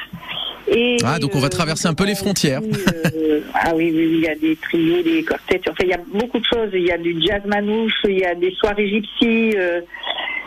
Et 0.72 0.98
Ah, 1.04 1.18
donc 1.18 1.34
on 1.34 1.40
va 1.40 1.46
euh, 1.46 1.50
traverser 1.50 1.88
un 1.88 1.94
peu 1.94 2.04
les 2.04 2.14
frontières. 2.14 2.60
euh, 2.62 3.40
ah 3.54 3.72
oui, 3.74 3.90
oui, 3.94 4.10
il 4.14 4.20
y 4.20 4.28
a 4.28 4.34
des 4.36 4.54
trios, 4.56 5.02
des 5.02 5.24
quartets. 5.24 5.60
Enfin, 5.68 5.82
il 5.82 5.88
y 5.88 5.92
a 5.94 6.00
beaucoup 6.12 6.38
de 6.38 6.44
choses. 6.44 6.70
Il 6.74 6.82
y 6.84 6.92
a 6.92 6.98
du 6.98 7.16
jazz 7.20 7.42
manouche, 7.46 7.94
il 8.04 8.18
y 8.18 8.24
a 8.24 8.34
des 8.34 8.52
soirées 8.52 8.88
gypsy, 8.88 9.52
euh, 9.56 9.80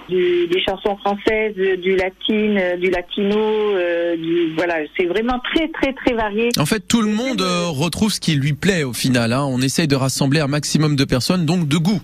du- 0.09 0.47
des 0.47 0.61
chansons 0.61 0.97
françaises, 0.97 1.55
du 1.55 1.95
latine, 1.95 2.57
euh, 2.57 2.77
du 2.77 2.89
latino. 2.89 3.37
euh, 3.37 4.15
du, 4.15 4.53
voilà, 4.55 4.75
c'est 4.97 5.05
vraiment 5.05 5.39
très, 5.53 5.67
très, 5.69 5.93
très 5.93 6.13
varié. 6.13 6.49
En 6.59 6.65
fait 6.65 6.81
tout 6.87 7.01
le 7.01 7.11
monde 7.11 7.41
euh, 7.41 7.65
retrouve 7.67 8.11
ce 8.11 8.19
qui 8.19 8.35
lui 8.35 8.53
plaît 8.53 8.83
au 8.83 8.93
final. 8.93 9.33
Hein. 9.33 9.45
On 9.49 9.61
essaye 9.61 9.87
de 9.87 9.95
rassembler 9.95 10.39
un 10.39 10.47
maximum 10.47 10.95
de 10.95 11.05
personnes, 11.05 11.45
donc 11.45 11.67
de 11.67 11.77
goût. 11.77 12.01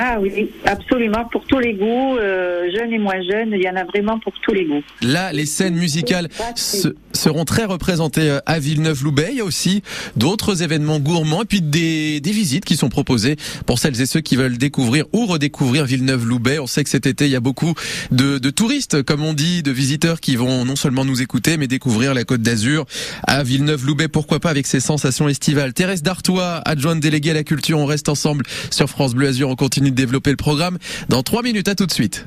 Ah 0.00 0.18
oui, 0.20 0.50
absolument, 0.64 1.24
pour 1.24 1.44
tous 1.44 1.58
les 1.58 1.74
goûts, 1.74 2.16
euh, 2.18 2.68
jeunes 2.72 2.92
et 2.92 2.98
moins 2.98 3.20
jeunes, 3.28 3.50
il 3.52 3.60
y 3.62 3.68
en 3.68 3.74
a 3.74 3.82
vraiment 3.82 4.20
pour 4.20 4.32
tous 4.44 4.52
les 4.54 4.64
goûts. 4.64 4.82
Là, 5.02 5.32
les 5.32 5.44
scènes 5.44 5.74
musicales 5.74 6.28
se- 6.54 6.94
seront 7.12 7.44
très 7.44 7.64
représentées 7.64 8.30
euh, 8.30 8.38
à 8.46 8.60
Villeneuve-Loubet. 8.60 9.30
Il 9.32 9.38
y 9.38 9.40
a 9.40 9.44
aussi 9.44 9.82
d'autres 10.14 10.62
événements 10.62 11.00
gourmands 11.00 11.42
et 11.42 11.46
puis 11.46 11.60
des, 11.62 12.20
des 12.20 12.30
visites 12.30 12.64
qui 12.64 12.76
sont 12.76 12.90
proposées 12.90 13.34
pour 13.66 13.80
celles 13.80 14.00
et 14.00 14.06
ceux 14.06 14.20
qui 14.20 14.36
veulent 14.36 14.56
découvrir 14.56 15.04
ou 15.12 15.26
redécouvrir 15.26 15.84
Villeneuve-Loubet. 15.84 16.60
On 16.60 16.68
sait 16.68 16.84
que 16.84 16.90
cet 16.90 17.06
été, 17.06 17.24
il 17.24 17.32
y 17.32 17.36
a 17.36 17.40
beaucoup 17.40 17.74
de, 18.12 18.38
de 18.38 18.50
touristes, 18.50 19.02
comme 19.02 19.24
on 19.24 19.34
dit, 19.34 19.64
de 19.64 19.72
visiteurs 19.72 20.20
qui 20.20 20.36
vont 20.36 20.64
non 20.64 20.76
seulement 20.76 21.04
nous 21.04 21.22
écouter, 21.22 21.56
mais 21.56 21.66
découvrir 21.66 22.14
la 22.14 22.22
Côte 22.22 22.42
d'Azur 22.42 22.84
à 23.26 23.42
Villeneuve-Loubet. 23.42 24.06
Pourquoi 24.06 24.38
pas 24.38 24.50
avec 24.50 24.68
ses 24.68 24.78
sensations 24.78 25.28
estivales? 25.28 25.72
Thérèse 25.74 26.04
Dartois, 26.04 26.62
adjointe 26.64 27.00
déléguée 27.00 27.30
à 27.32 27.34
la 27.34 27.42
culture, 27.42 27.80
on 27.80 27.86
reste 27.86 28.08
ensemble 28.08 28.44
sur 28.70 28.88
France 28.88 29.14
Bleu 29.16 29.26
Azur. 29.26 29.48
On 29.48 29.56
continue 29.56 29.87
de 29.90 29.96
développer 29.96 30.30
le 30.30 30.36
programme 30.36 30.78
dans 31.08 31.22
trois 31.22 31.42
minutes. 31.42 31.68
À 31.68 31.74
tout 31.74 31.86
de 31.86 31.92
suite. 31.92 32.26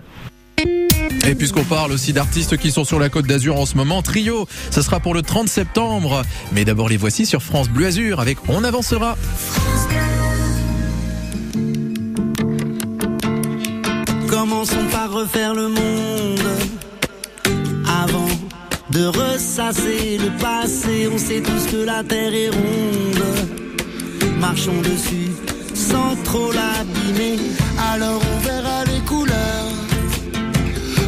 Et 1.28 1.36
puisqu'on 1.36 1.64
parle 1.64 1.92
aussi 1.92 2.14
d'artistes 2.14 2.58
qui 2.58 2.72
sont 2.72 2.84
sur 2.84 3.00
la 3.00 3.10
côte 3.10 3.26
d'Azur 3.28 3.58
en 3.58 3.66
ce 3.66 3.76
moment, 3.76 4.02
Trio, 4.02 4.48
ce 4.72 4.82
sera 4.82 5.00
pour 5.00 5.14
le 5.14 5.22
30 5.22 5.48
septembre. 5.48 6.24
Mais 6.52 6.66
d'abord 6.66 6.90
les 6.90 6.98
voici 6.98 7.26
sur 7.26 7.44
France 7.44 7.70
Bleu 7.70 7.88
Azur 7.88 8.20
avec 8.20 8.38
On 8.50 8.64
avancera. 8.64 9.18
Commençons 14.28 14.86
par 14.92 15.12
refaire 15.12 15.54
le 15.54 15.68
monde 15.68 16.50
avant 18.04 18.30
de 18.90 19.06
ressasser 19.06 20.18
le 20.18 20.30
passé. 20.42 21.08
On 21.14 21.18
sait 21.18 21.42
tous 21.42 21.72
que 21.72 21.86
la 21.86 22.04
terre 22.04 22.34
est 22.34 22.50
ronde. 22.50 23.60
Marchons 24.40 24.82
dessus 24.82 25.30
sans 25.92 26.16
trop 26.24 26.52
l'abîmer. 26.52 27.38
Alors 27.92 28.22
on 28.34 28.38
verra 28.48 28.78
les 28.86 29.02
couleurs, 29.12 29.72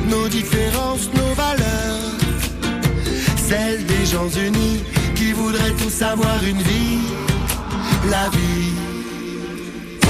nos 0.09 0.27
différences, 0.27 1.07
nos 1.19 1.33
valeurs. 1.43 2.09
Celles 3.49 3.85
des 3.85 4.05
gens 4.05 4.29
unis 4.47 4.79
qui 5.15 5.31
voudraient 5.33 5.75
tous 5.81 6.01
avoir 6.01 6.39
une 6.51 6.61
vie, 6.71 7.01
la 8.09 8.25
vie. 8.35 8.73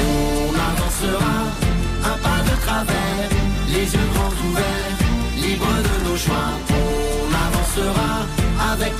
On 0.07 0.49
avancera 0.71 1.35
un 2.11 2.17
pas 2.25 2.41
de 2.49 2.55
travers, 2.65 3.29
les 3.75 3.87
yeux 3.95 4.09
grands 4.13 4.37
ouverts, 4.47 4.97
libres 5.43 5.79
de 5.87 5.95
nos 6.09 6.17
choix. 6.17 6.51
On 6.81 7.29
avancera 7.47 8.11
avec 8.71 8.93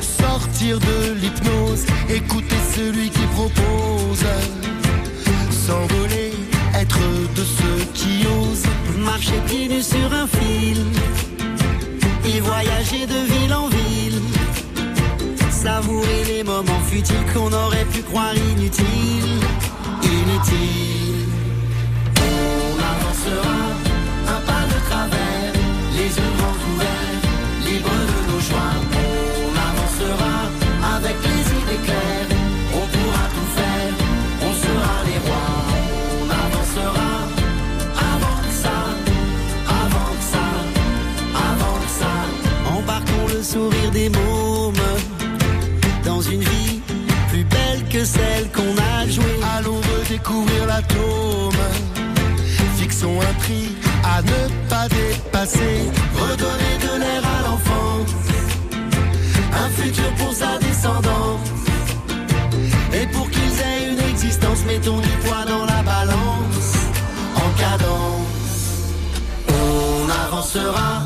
sortir 0.00 0.78
de 0.78 1.14
l'hypnose, 1.20 1.84
écouter 2.08 2.56
celui 2.74 3.10
qui 3.10 3.26
propose, 3.34 4.24
s'envoler, 5.50 6.32
être 6.74 6.98
de 7.34 7.44
ceux 7.44 7.84
qui 7.94 8.26
osent. 8.26 8.66
Marcher 8.98 9.40
pieds 9.46 9.68
nus 9.68 9.82
sur 9.82 10.12
un 10.12 10.26
fil 10.26 10.84
et 12.26 12.40
voyager 12.40 13.06
de 13.06 13.20
ville 13.32 13.54
en 13.54 13.68
ville. 13.68 14.22
Savourer 15.50 16.24
les 16.26 16.44
moments 16.44 16.84
futiles 16.86 17.26
qu'on 17.32 17.52
aurait 17.52 17.86
pu 17.92 18.02
croire 18.02 18.34
inutiles. 18.36 19.40
Inutiles. 20.02 21.28
On 22.16 22.74
avancera 22.92 23.63
celle 48.14 48.50
qu'on 48.50 48.74
a 48.92 49.06
jouée. 49.08 49.40
Allons 49.56 49.80
redécouvrir 49.92 50.66
l'atome, 50.66 51.62
fixons 52.76 53.20
un 53.20 53.34
prix 53.42 53.68
à 54.04 54.22
ne 54.22 54.40
pas 54.68 54.86
dépasser. 54.88 55.76
Redonner 56.14 56.76
de 56.86 56.92
l'air 57.02 57.22
à 57.36 57.38
l'enfant, 57.46 57.96
un 59.64 59.68
futur 59.70 60.10
pour 60.18 60.32
sa 60.32 60.58
descendance. 60.58 61.48
Et 62.92 63.06
pour 63.08 63.28
qu'ils 63.30 63.56
aient 63.68 63.92
une 63.92 64.02
existence, 64.10 64.60
mettons 64.66 65.00
du 65.00 65.14
poids 65.24 65.44
dans 65.46 65.64
la 65.64 65.82
balance, 65.82 66.70
en 67.34 67.50
cadence. 67.62 68.74
On 69.48 70.08
avancera 70.26 71.02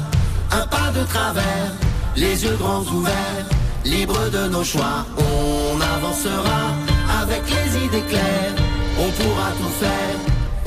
un 0.53 0.67
pas 0.67 0.91
de 0.99 1.05
travers, 1.05 1.71
les 2.17 2.45
yeux 2.45 2.57
grands 2.61 2.85
ouverts, 2.97 3.47
libres 3.85 4.29
de 4.31 4.49
nos 4.49 4.65
choix. 4.65 5.07
On 5.17 5.81
avancera 5.81 6.61
avec 7.31 7.45
les 7.51 7.85
idées 7.85 8.07
claires, 8.09 8.55
on 8.99 9.11
pourra 9.19 9.49
tout 9.59 9.75
faire, 9.83 10.17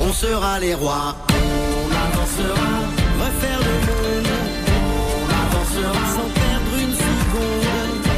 on 0.00 0.12
sera 0.12 0.60
les 0.60 0.74
rois. 0.74 1.16
On 1.28 1.88
avancera, 2.06 2.72
refaire 3.22 3.60
le 3.68 3.76
monde. 3.88 4.32
On 5.18 5.26
avancera 5.42 6.02
sans 6.16 6.30
perdre 6.40 6.72
une 6.84 6.94
seconde. 7.06 8.08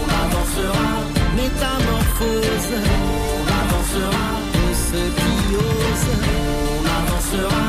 On 0.00 0.06
avancera, 0.24 0.88
métamorphose. 1.36 2.72
On 3.38 3.44
avancera 3.62 4.26
de 4.56 4.66
ceux 4.86 5.10
qui 5.20 5.34
osent. 5.56 6.14
On 6.76 6.82
avancera, 7.00 7.66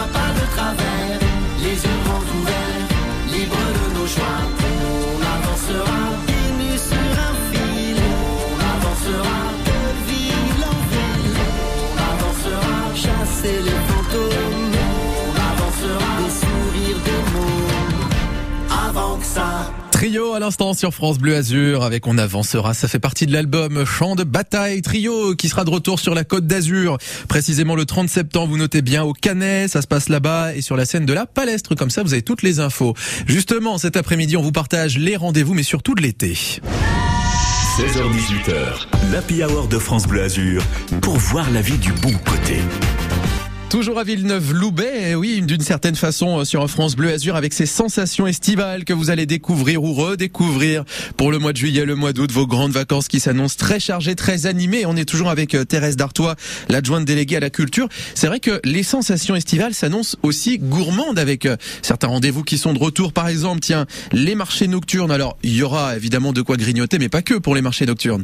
un 0.00 0.08
pas 0.16 0.30
de 0.38 0.44
travers, 0.56 1.20
les 1.62 1.76
yeux 1.84 1.98
grands 2.04 2.26
ouverts, 2.38 2.88
libres 3.32 3.70
de 3.78 3.86
nos 3.96 4.08
choix. 4.14 4.40
On 5.06 5.20
avancera, 5.36 6.00
nus 6.58 6.80
sur 6.90 7.12
un 7.28 7.34
fil. 7.50 7.98
On 8.50 8.58
avancera, 8.74 9.33
chasser 13.44 13.62
les 13.62 13.70
fantômes. 13.70 14.30
On 15.16 15.30
avancera, 15.30 16.22
des 16.22 16.30
sourires, 16.30 16.98
des 17.04 17.10
mots. 17.32 18.88
Avant 18.88 19.16
que 19.18 19.26
ça. 19.26 19.72
Trio 19.90 20.34
à 20.34 20.40
l'instant 20.40 20.74
sur 20.74 20.92
France 20.92 21.18
Bleu 21.18 21.36
Azur 21.36 21.84
avec 21.84 22.06
On 22.06 22.18
avancera. 22.18 22.74
Ça 22.74 22.88
fait 22.88 22.98
partie 22.98 23.26
de 23.26 23.32
l'album 23.32 23.84
Chant 23.84 24.16
de 24.16 24.24
bataille. 24.24 24.82
Trio 24.82 25.34
qui 25.34 25.48
sera 25.48 25.64
de 25.64 25.70
retour 25.70 26.00
sur 26.00 26.14
la 26.14 26.24
côte 26.24 26.46
d'Azur. 26.46 26.98
Précisément 27.28 27.76
le 27.76 27.86
30 27.86 28.08
septembre, 28.08 28.48
vous 28.48 28.58
notez 28.58 28.82
bien 28.82 29.04
au 29.04 29.12
Canet. 29.12 29.70
Ça 29.70 29.82
se 29.82 29.86
passe 29.86 30.08
là-bas 30.08 30.54
et 30.54 30.60
sur 30.60 30.76
la 30.76 30.84
scène 30.84 31.06
de 31.06 31.12
la 31.12 31.26
Palestre. 31.26 31.74
Comme 31.74 31.90
ça, 31.90 32.02
vous 32.02 32.12
avez 32.12 32.22
toutes 32.22 32.42
les 32.42 32.60
infos. 32.60 32.94
Justement, 33.26 33.78
cet 33.78 33.96
après-midi, 33.96 34.36
on 34.36 34.42
vous 34.42 34.52
partage 34.52 34.98
les 34.98 35.16
rendez-vous, 35.16 35.54
mais 35.54 35.62
surtout 35.62 35.94
de 35.94 36.02
l'été. 36.02 36.34
16h-18h, 37.76 39.12
l'Happy 39.12 39.42
Hour 39.42 39.66
de 39.68 39.78
France 39.78 40.06
Bleu 40.06 40.22
Azur 40.22 40.62
pour 41.00 41.16
voir 41.16 41.50
la 41.50 41.60
vie 41.60 41.78
du 41.78 41.92
bon 41.92 42.12
côté. 42.12 42.60
Toujours 43.74 43.98
à 43.98 44.04
Villeneuve-Loubet, 44.04 45.10
eh 45.10 45.14
oui, 45.16 45.42
d'une 45.42 45.60
certaine 45.60 45.96
façon 45.96 46.38
euh, 46.38 46.44
sur 46.44 46.70
France 46.70 46.94
Bleu 46.94 47.12
Azur 47.12 47.34
avec 47.34 47.52
ces 47.52 47.66
sensations 47.66 48.24
estivales 48.24 48.84
que 48.84 48.92
vous 48.92 49.10
allez 49.10 49.26
découvrir 49.26 49.82
ou 49.82 49.92
redécouvrir 49.94 50.84
pour 51.16 51.32
le 51.32 51.40
mois 51.40 51.52
de 51.52 51.56
juillet, 51.56 51.84
le 51.84 51.96
mois 51.96 52.12
d'août, 52.12 52.30
vos 52.30 52.46
grandes 52.46 52.70
vacances 52.70 53.08
qui 53.08 53.18
s'annoncent 53.18 53.56
très 53.58 53.80
chargées, 53.80 54.14
très 54.14 54.46
animées. 54.46 54.86
On 54.86 54.96
est 54.96 55.04
toujours 55.04 55.28
avec 55.28 55.56
euh, 55.56 55.64
Thérèse 55.64 55.96
Dartois, 55.96 56.36
l'adjointe 56.68 57.04
déléguée 57.04 57.38
à 57.38 57.40
la 57.40 57.50
culture. 57.50 57.88
C'est 58.14 58.28
vrai 58.28 58.38
que 58.38 58.60
les 58.62 58.84
sensations 58.84 59.34
estivales 59.34 59.74
s'annoncent 59.74 60.16
aussi 60.22 60.58
gourmandes 60.60 61.18
avec 61.18 61.44
euh, 61.44 61.56
certains 61.82 62.06
rendez-vous 62.06 62.44
qui 62.44 62.58
sont 62.58 62.74
de 62.74 62.78
retour. 62.78 63.12
Par 63.12 63.26
exemple, 63.26 63.58
tiens, 63.58 63.86
les 64.12 64.36
marchés 64.36 64.68
nocturnes. 64.68 65.10
Alors, 65.10 65.36
il 65.42 65.52
y 65.52 65.64
aura 65.64 65.96
évidemment 65.96 66.32
de 66.32 66.42
quoi 66.42 66.56
grignoter, 66.56 67.00
mais 67.00 67.08
pas 67.08 67.22
que 67.22 67.34
pour 67.34 67.56
les 67.56 67.60
marchés 67.60 67.86
nocturnes. 67.86 68.22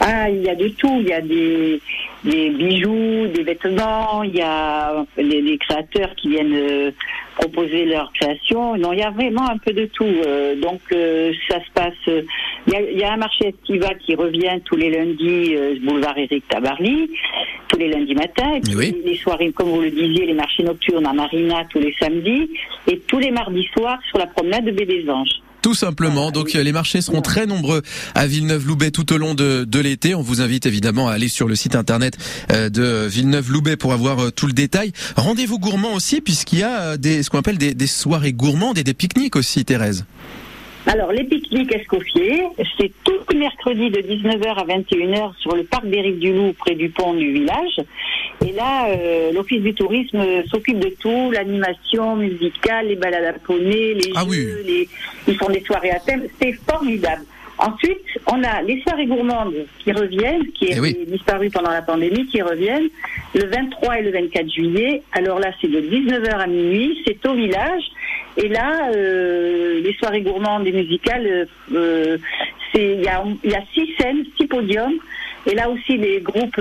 Ah, 0.00 0.28
il 0.30 0.42
y 0.42 0.48
a 0.48 0.54
de 0.54 0.68
tout. 0.68 0.98
Il 1.00 1.08
y 1.08 1.12
a 1.12 1.20
des, 1.20 1.80
des 2.24 2.50
bijoux, 2.50 3.26
des 3.34 3.42
vêtements. 3.42 4.22
Il 4.22 4.36
y 4.36 4.42
a 4.42 5.04
les, 5.16 5.40
les 5.40 5.58
créateurs 5.58 6.14
qui 6.16 6.28
viennent 6.28 6.54
euh, 6.54 6.90
proposer 7.38 7.86
leurs 7.86 8.12
créations. 8.12 8.76
Non, 8.76 8.92
il 8.92 8.98
y 8.98 9.02
a 9.02 9.10
vraiment 9.10 9.48
un 9.48 9.58
peu 9.58 9.72
de 9.72 9.86
tout. 9.86 10.04
Euh, 10.04 10.54
donc, 10.56 10.80
euh, 10.92 11.32
ça 11.48 11.58
se 11.64 11.70
passe. 11.72 11.94
euh, 12.08 12.22
Il 12.66 12.72
y, 12.74 12.76
a, 12.76 12.80
il 12.90 12.98
y 12.98 13.04
a 13.04 13.12
un 13.12 13.16
marché 13.16 13.48
estival 13.48 13.96
qui 13.98 14.14
revient 14.14 14.58
tous 14.64 14.76
les 14.76 14.90
lundis, 14.90 15.54
euh, 15.56 15.76
boulevard 15.82 16.18
Éric 16.18 16.46
Tabarly, 16.48 17.10
tous 17.68 17.78
les 17.78 17.88
lundis 17.88 18.14
matins. 18.14 18.54
Et 18.54 18.60
puis 18.60 18.74
Oui. 18.76 18.96
les 19.04 19.16
soirées, 19.16 19.50
comme 19.52 19.70
vous 19.70 19.80
le 19.80 19.90
disiez, 19.90 20.26
les 20.26 20.34
marchés 20.34 20.62
nocturnes 20.62 21.06
à 21.06 21.12
Marina 21.14 21.62
tous 21.70 21.78
les 21.80 21.94
samedis. 21.98 22.50
Et 22.86 22.98
tous 22.98 23.18
les 23.18 23.30
mardis 23.30 23.68
soirs 23.76 23.98
sur 24.08 24.18
la 24.18 24.26
promenade 24.26 24.64
de 24.66 24.72
Baie 24.72 24.84
des 24.86 25.08
Anges. 25.08 25.40
Tout 25.62 25.74
simplement. 25.74 26.30
Donc 26.30 26.54
euh, 26.54 26.62
les 26.62 26.72
marchés 26.72 27.00
seront 27.00 27.22
très 27.22 27.46
nombreux 27.46 27.82
à 28.14 28.26
Villeneuve-Loubet 28.26 28.90
tout 28.90 29.12
au 29.12 29.16
long 29.16 29.34
de, 29.34 29.64
de 29.64 29.80
l'été. 29.80 30.14
On 30.14 30.22
vous 30.22 30.40
invite 30.40 30.66
évidemment 30.66 31.08
à 31.08 31.12
aller 31.12 31.28
sur 31.28 31.48
le 31.48 31.54
site 31.54 31.74
internet 31.74 32.16
euh, 32.52 32.68
de 32.68 33.06
Villeneuve-Loubet 33.06 33.76
pour 33.76 33.92
avoir 33.92 34.18
euh, 34.26 34.30
tout 34.30 34.46
le 34.46 34.52
détail. 34.52 34.92
Rendez-vous 35.16 35.58
gourmand 35.58 35.94
aussi 35.94 36.20
puisqu'il 36.20 36.60
y 36.60 36.62
a 36.62 36.96
des 36.96 37.22
ce 37.22 37.30
qu'on 37.30 37.38
appelle 37.38 37.58
des, 37.58 37.74
des 37.74 37.86
soirées 37.86 38.32
gourmandes 38.32 38.78
et 38.78 38.84
des 38.84 38.94
pique-niques 38.94 39.36
aussi, 39.36 39.64
Thérèse. 39.64 40.04
Alors, 40.88 41.10
les 41.10 41.24
pique-niques 41.24 41.74
Escoffier, 41.74 42.44
c'est 42.78 42.92
tout 43.02 43.18
le 43.32 43.40
mercredi 43.40 43.90
de 43.90 43.98
19h 44.02 44.54
à 44.54 44.64
21h 44.64 45.36
sur 45.40 45.56
le 45.56 45.64
parc 45.64 45.84
des 45.86 46.00
Rives 46.00 46.20
du 46.20 46.32
Loup, 46.32 46.54
près 46.56 46.76
du 46.76 46.90
pont 46.90 47.12
du 47.14 47.32
village. 47.32 47.80
Et 48.44 48.52
là, 48.52 48.88
euh, 48.88 49.32
l'Office 49.32 49.62
du 49.62 49.74
tourisme 49.74 50.18
euh, 50.18 50.42
s'occupe 50.50 50.78
de 50.78 50.90
tout, 51.00 51.30
l'animation 51.30 52.16
musicale, 52.16 52.88
les 52.88 52.96
balades 52.96 53.24
à 53.24 53.32
poney, 53.32 53.94
les 53.94 54.12
Ah 54.14 54.24
jeux, 54.30 54.62
les... 54.66 54.88
ils 55.26 55.36
font 55.36 55.48
des 55.48 55.62
soirées 55.62 55.90
à 55.90 56.00
thème. 56.00 56.24
C'est 56.40 56.52
formidable. 56.68 57.22
Ensuite, 57.58 58.02
on 58.26 58.42
a 58.44 58.60
les 58.62 58.82
soirées 58.82 59.06
gourmandes 59.06 59.54
qui 59.78 59.90
reviennent, 59.90 60.46
qui 60.52 60.66
Eh 60.66 60.72
étaient 60.72 60.80
oui. 60.80 60.98
disparues 61.06 61.48
pendant 61.48 61.70
la 61.70 61.80
pandémie, 61.80 62.26
qui 62.26 62.42
reviennent 62.42 62.88
le 63.34 63.46
23 63.46 63.98
et 63.98 64.02
le 64.02 64.10
24 64.10 64.50
juillet. 64.52 65.02
Alors 65.12 65.38
là, 65.38 65.50
c'est 65.60 65.68
de 65.68 65.80
19h 65.80 66.34
à 66.34 66.46
minuit, 66.46 67.02
c'est 67.06 67.24
au 67.26 67.32
village. 67.34 67.82
Et 68.36 68.48
là, 68.48 68.90
euh, 68.94 69.80
les 69.80 69.94
soirées 69.94 70.20
gourmandes 70.20 70.66
et 70.66 70.72
musicales, 70.72 71.26
euh, 71.26 71.44
euh, 71.74 72.18
c'est 72.72 72.92
il 72.96 73.02
y 73.02 73.08
a, 73.08 73.24
il 73.42 73.50
y 73.50 73.54
a 73.54 73.62
six 73.72 73.88
scènes, 73.98 74.24
six 74.36 74.46
podiums. 74.46 74.98
Et 75.46 75.54
là 75.54 75.70
aussi, 75.70 75.96
les 75.96 76.20
groupes 76.20 76.60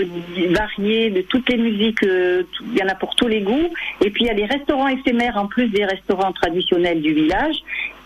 variés 0.50 1.10
de 1.10 1.22
toutes 1.22 1.50
les 1.50 1.58
musiques, 1.58 2.04
euh, 2.04 2.44
il 2.72 2.78
y 2.78 2.84
en 2.84 2.88
a 2.88 2.96
pour 2.96 3.16
tous 3.16 3.28
les 3.28 3.42
goûts. 3.42 3.70
Et 4.04 4.12
puis, 4.12 4.26
il 4.26 4.28
y 4.28 4.30
a 4.30 4.36
des 4.36 4.46
restaurants 4.46 4.88
éphémères 4.88 5.38
en 5.38 5.48
plus 5.48 5.70
des 5.70 5.86
restaurants 5.86 6.32
traditionnels 6.32 7.02
du 7.02 7.14
village. 7.14 7.56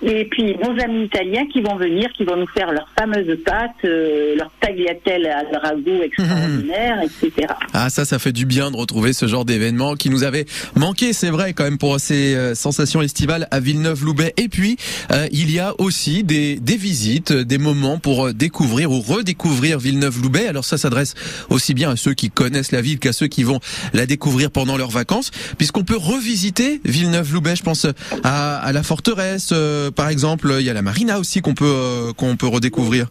Et 0.02 0.26
puis, 0.26 0.56
nos 0.58 0.80
amis 0.82 1.06
italiens 1.06 1.46
qui 1.52 1.62
vont 1.62 1.76
venir, 1.76 2.10
qui 2.14 2.24
vont 2.24 2.38
nous 2.38 2.48
faire 2.48 2.72
leurs 2.72 2.90
fameuses 2.98 3.38
pâtes, 3.46 3.72
euh, 3.84 4.36
leur 4.38 4.50
tagliatelle 4.62 5.26
à 5.28 5.60
ragoût 5.60 6.02
extraordinaire, 6.04 7.00
etc. 7.04 7.48
Ah 7.74 7.90
ça, 7.90 8.06
ça 8.06 8.20
fait 8.20 8.32
du 8.32 8.46
bien 8.46 8.72
de 8.72 8.78
retrouver 8.78 9.14
ce 9.14 9.28
genre 9.28 9.46
d'événement 9.46 9.96
qui 9.96 10.10
nous 10.10 10.24
avait 10.24 10.46
manqué, 10.76 11.14
c'est 11.14 11.30
vrai 11.30 11.54
quand 11.54 11.64
même 11.64 11.78
pour 11.78 12.00
ces 12.00 12.36
euh, 12.36 12.56
sensations 12.56 13.02
estivales 13.02 13.48
à 13.52 13.60
Villeneuve-Loubet. 13.60 14.34
Et 14.38 14.48
puis 14.48 14.78
euh, 15.12 15.28
il 15.32 15.52
y 15.52 15.60
a 15.60 15.74
aussi 15.80 16.24
des, 16.24 16.56
des 16.58 16.78
visites, 16.78 17.34
des 17.34 17.58
moments 17.58 17.98
pour 17.98 18.28
euh, 18.28 18.34
découvrir 18.34 18.92
ou 18.92 19.02
redécouvrir 19.02 19.80
Villeneuve-Loubet. 19.80 20.48
Alors 20.48 20.66
ça 20.66 20.78
s'adresse 20.78 21.16
aussi 21.50 21.74
bien 21.74 21.92
à 21.92 21.96
ceux 21.96 22.14
qui 22.14 22.30
connaissent 22.30 22.72
la 22.72 22.82
ville 22.82 23.00
qu'à 23.00 23.14
ceux 23.14 23.28
qui 23.28 23.44
vont 23.44 23.60
la 23.94 24.06
découvrir 24.06 24.52
pendant 24.52 24.78
leurs 24.78 24.92
vacances, 24.92 25.32
puisqu'on 25.58 25.84
peut 25.84 25.98
revisiter 25.98 26.82
Villeneuve-Loubet. 26.86 27.56
Je 27.56 27.64
pense 27.64 27.86
à, 28.24 28.58
à 28.58 28.72
la 28.72 28.84
forteresse, 28.84 29.50
euh, 29.52 29.89
par 29.92 30.10
exemple. 30.10 30.56
Il 30.60 30.66
y 30.66 30.70
a 30.70 30.74
la 30.74 30.82
marina 30.82 31.20
aussi 31.20 31.42
qu'on 31.42 31.54
peut 31.54 31.66
euh, 31.66 32.14
qu'on 32.14 32.36
peut 32.36 32.48
redécouvrir. 32.48 33.08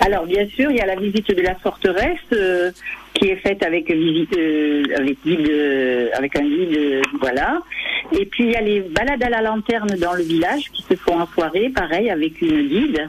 Alors 0.00 0.26
bien 0.26 0.46
sûr, 0.48 0.70
il 0.70 0.76
y 0.76 0.80
a 0.80 0.86
la 0.86 0.96
visite 0.96 1.28
de 1.28 1.42
la 1.42 1.54
forteresse 1.54 2.18
euh, 2.32 2.70
qui 3.14 3.28
est 3.28 3.36
faite 3.36 3.62
avec 3.62 3.90
visite 3.90 4.36
euh, 4.36 4.82
avec 4.96 5.18
guide 5.24 5.48
euh, 5.48 6.08
avec 6.14 6.36
un 6.36 6.42
guide 6.42 6.76
euh, 6.76 7.02
voilà. 7.20 7.60
Et 8.12 8.26
puis 8.26 8.44
il 8.44 8.50
y 8.50 8.56
a 8.56 8.60
les 8.60 8.80
balades 8.80 9.22
à 9.22 9.30
la 9.30 9.40
lanterne 9.40 9.96
dans 10.00 10.12
le 10.12 10.22
village 10.22 10.70
qui 10.72 10.82
se 10.82 10.94
font 10.96 11.20
en 11.20 11.26
soirée, 11.26 11.70
pareil 11.70 12.10
avec 12.10 12.40
une 12.42 12.68
guide. 12.68 13.08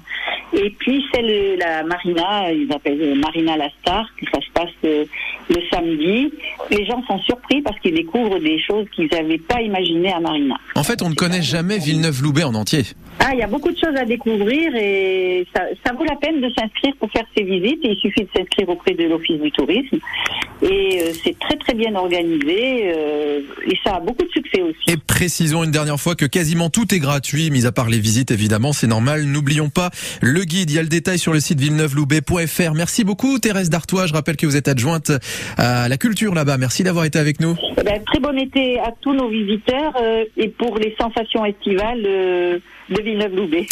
Et 0.53 0.69
puis 0.69 1.03
celle 1.13 1.57
la 1.57 1.83
marina, 1.83 2.51
ils 2.51 2.71
appellent 2.71 3.15
Marina 3.19 3.57
la 3.57 3.69
Star, 3.81 4.07
que 4.15 4.25
ça 4.31 4.39
se 4.39 4.51
passe 4.53 5.05
le 5.49 5.61
samedi. 5.69 6.31
Les 6.71 6.85
gens 6.85 7.03
sont 7.07 7.19
surpris 7.19 7.61
parce 7.61 7.79
qu'ils 7.79 7.95
découvrent 7.95 8.39
des 8.39 8.59
choses 8.59 8.85
qu'ils 8.95 9.09
n'avaient 9.11 9.37
pas 9.37 9.61
imaginées 9.61 10.13
à 10.13 10.19
Marina. 10.19 10.55
En 10.75 10.83
fait, 10.83 11.01
on 11.01 11.09
ne 11.09 11.15
connaît 11.15 11.41
jamais 11.41 11.77
Villeneuve-Loubet 11.77 12.43
en 12.43 12.55
entier. 12.55 12.83
Ah, 13.19 13.29
il 13.33 13.39
y 13.39 13.43
a 13.43 13.47
beaucoup 13.47 13.71
de 13.71 13.77
choses 13.77 13.95
à 13.95 14.05
découvrir 14.05 14.75
et 14.75 15.47
ça, 15.55 15.63
ça 15.85 15.93
vaut 15.93 16.03
la 16.03 16.15
peine 16.15 16.41
de 16.41 16.49
s'inscrire 16.49 16.93
pour 16.99 17.09
faire 17.11 17.25
ces 17.35 17.43
visites. 17.43 17.83
Et 17.83 17.91
il 17.91 17.97
suffit 17.97 18.23
de 18.23 18.29
s'inscrire 18.35 18.69
auprès 18.69 18.93
de 18.93 19.05
l'Office 19.05 19.39
du 19.39 19.51
tourisme. 19.51 19.94
Et 20.61 21.01
euh, 21.01 21.11
c'est 21.23 21.37
très 21.37 21.57
très 21.57 21.73
bien 21.73 21.93
organisé 21.95 22.83
euh, 22.85 23.41
et 23.67 23.77
ça 23.83 23.95
a 23.95 23.99
beaucoup 23.99 24.23
de 24.23 24.29
succès 24.29 24.61
aussi. 24.61 24.79
Et 24.87 24.97
précisons 24.97 25.63
une 25.63 25.71
dernière 25.71 25.99
fois 25.99 26.15
que 26.15 26.25
quasiment 26.25 26.69
tout 26.69 26.93
est 26.93 26.99
gratuit, 26.99 27.51
mis 27.51 27.65
à 27.65 27.71
part 27.71 27.89
les 27.89 27.99
visites 27.99 28.31
évidemment, 28.31 28.71
c'est 28.71 28.87
normal. 28.87 29.23
N'oublions 29.23 29.69
pas 29.69 29.89
le 30.21 30.43
guide, 30.43 30.71
il 30.71 30.75
y 30.75 30.79
a 30.79 30.81
le 30.81 30.87
détail 30.87 31.19
sur 31.19 31.33
le 31.33 31.39
site 31.39 31.59
villeneuveloubet.fr. 31.59 32.73
Merci 32.73 33.03
beaucoup 33.03 33.37
Thérèse 33.37 33.69
Dartois, 33.69 34.07
je 34.07 34.13
rappelle 34.13 34.37
que 34.37 34.45
vous 34.45 34.55
êtes 34.55 34.69
adjointe 34.69 35.11
à 35.57 35.89
la 35.89 35.97
culture 35.97 36.33
là-bas. 36.33 36.57
Merci 36.57 36.83
d'avoir 36.83 37.05
été 37.05 37.19
avec 37.19 37.39
nous. 37.39 37.55
Eh 37.77 37.83
ben, 37.83 38.01
très 38.05 38.19
bon 38.19 38.37
été 38.37 38.79
à 38.79 38.91
tous 39.01 39.13
nos 39.13 39.27
visiteurs 39.29 39.93
euh, 40.01 40.23
et 40.37 40.49
pour 40.49 40.77
les 40.77 40.95
sensations 40.99 41.45
estivales 41.45 42.03
euh, 42.05 42.59
de 42.89 43.01
Villeneuve-Loubet. 43.01 43.63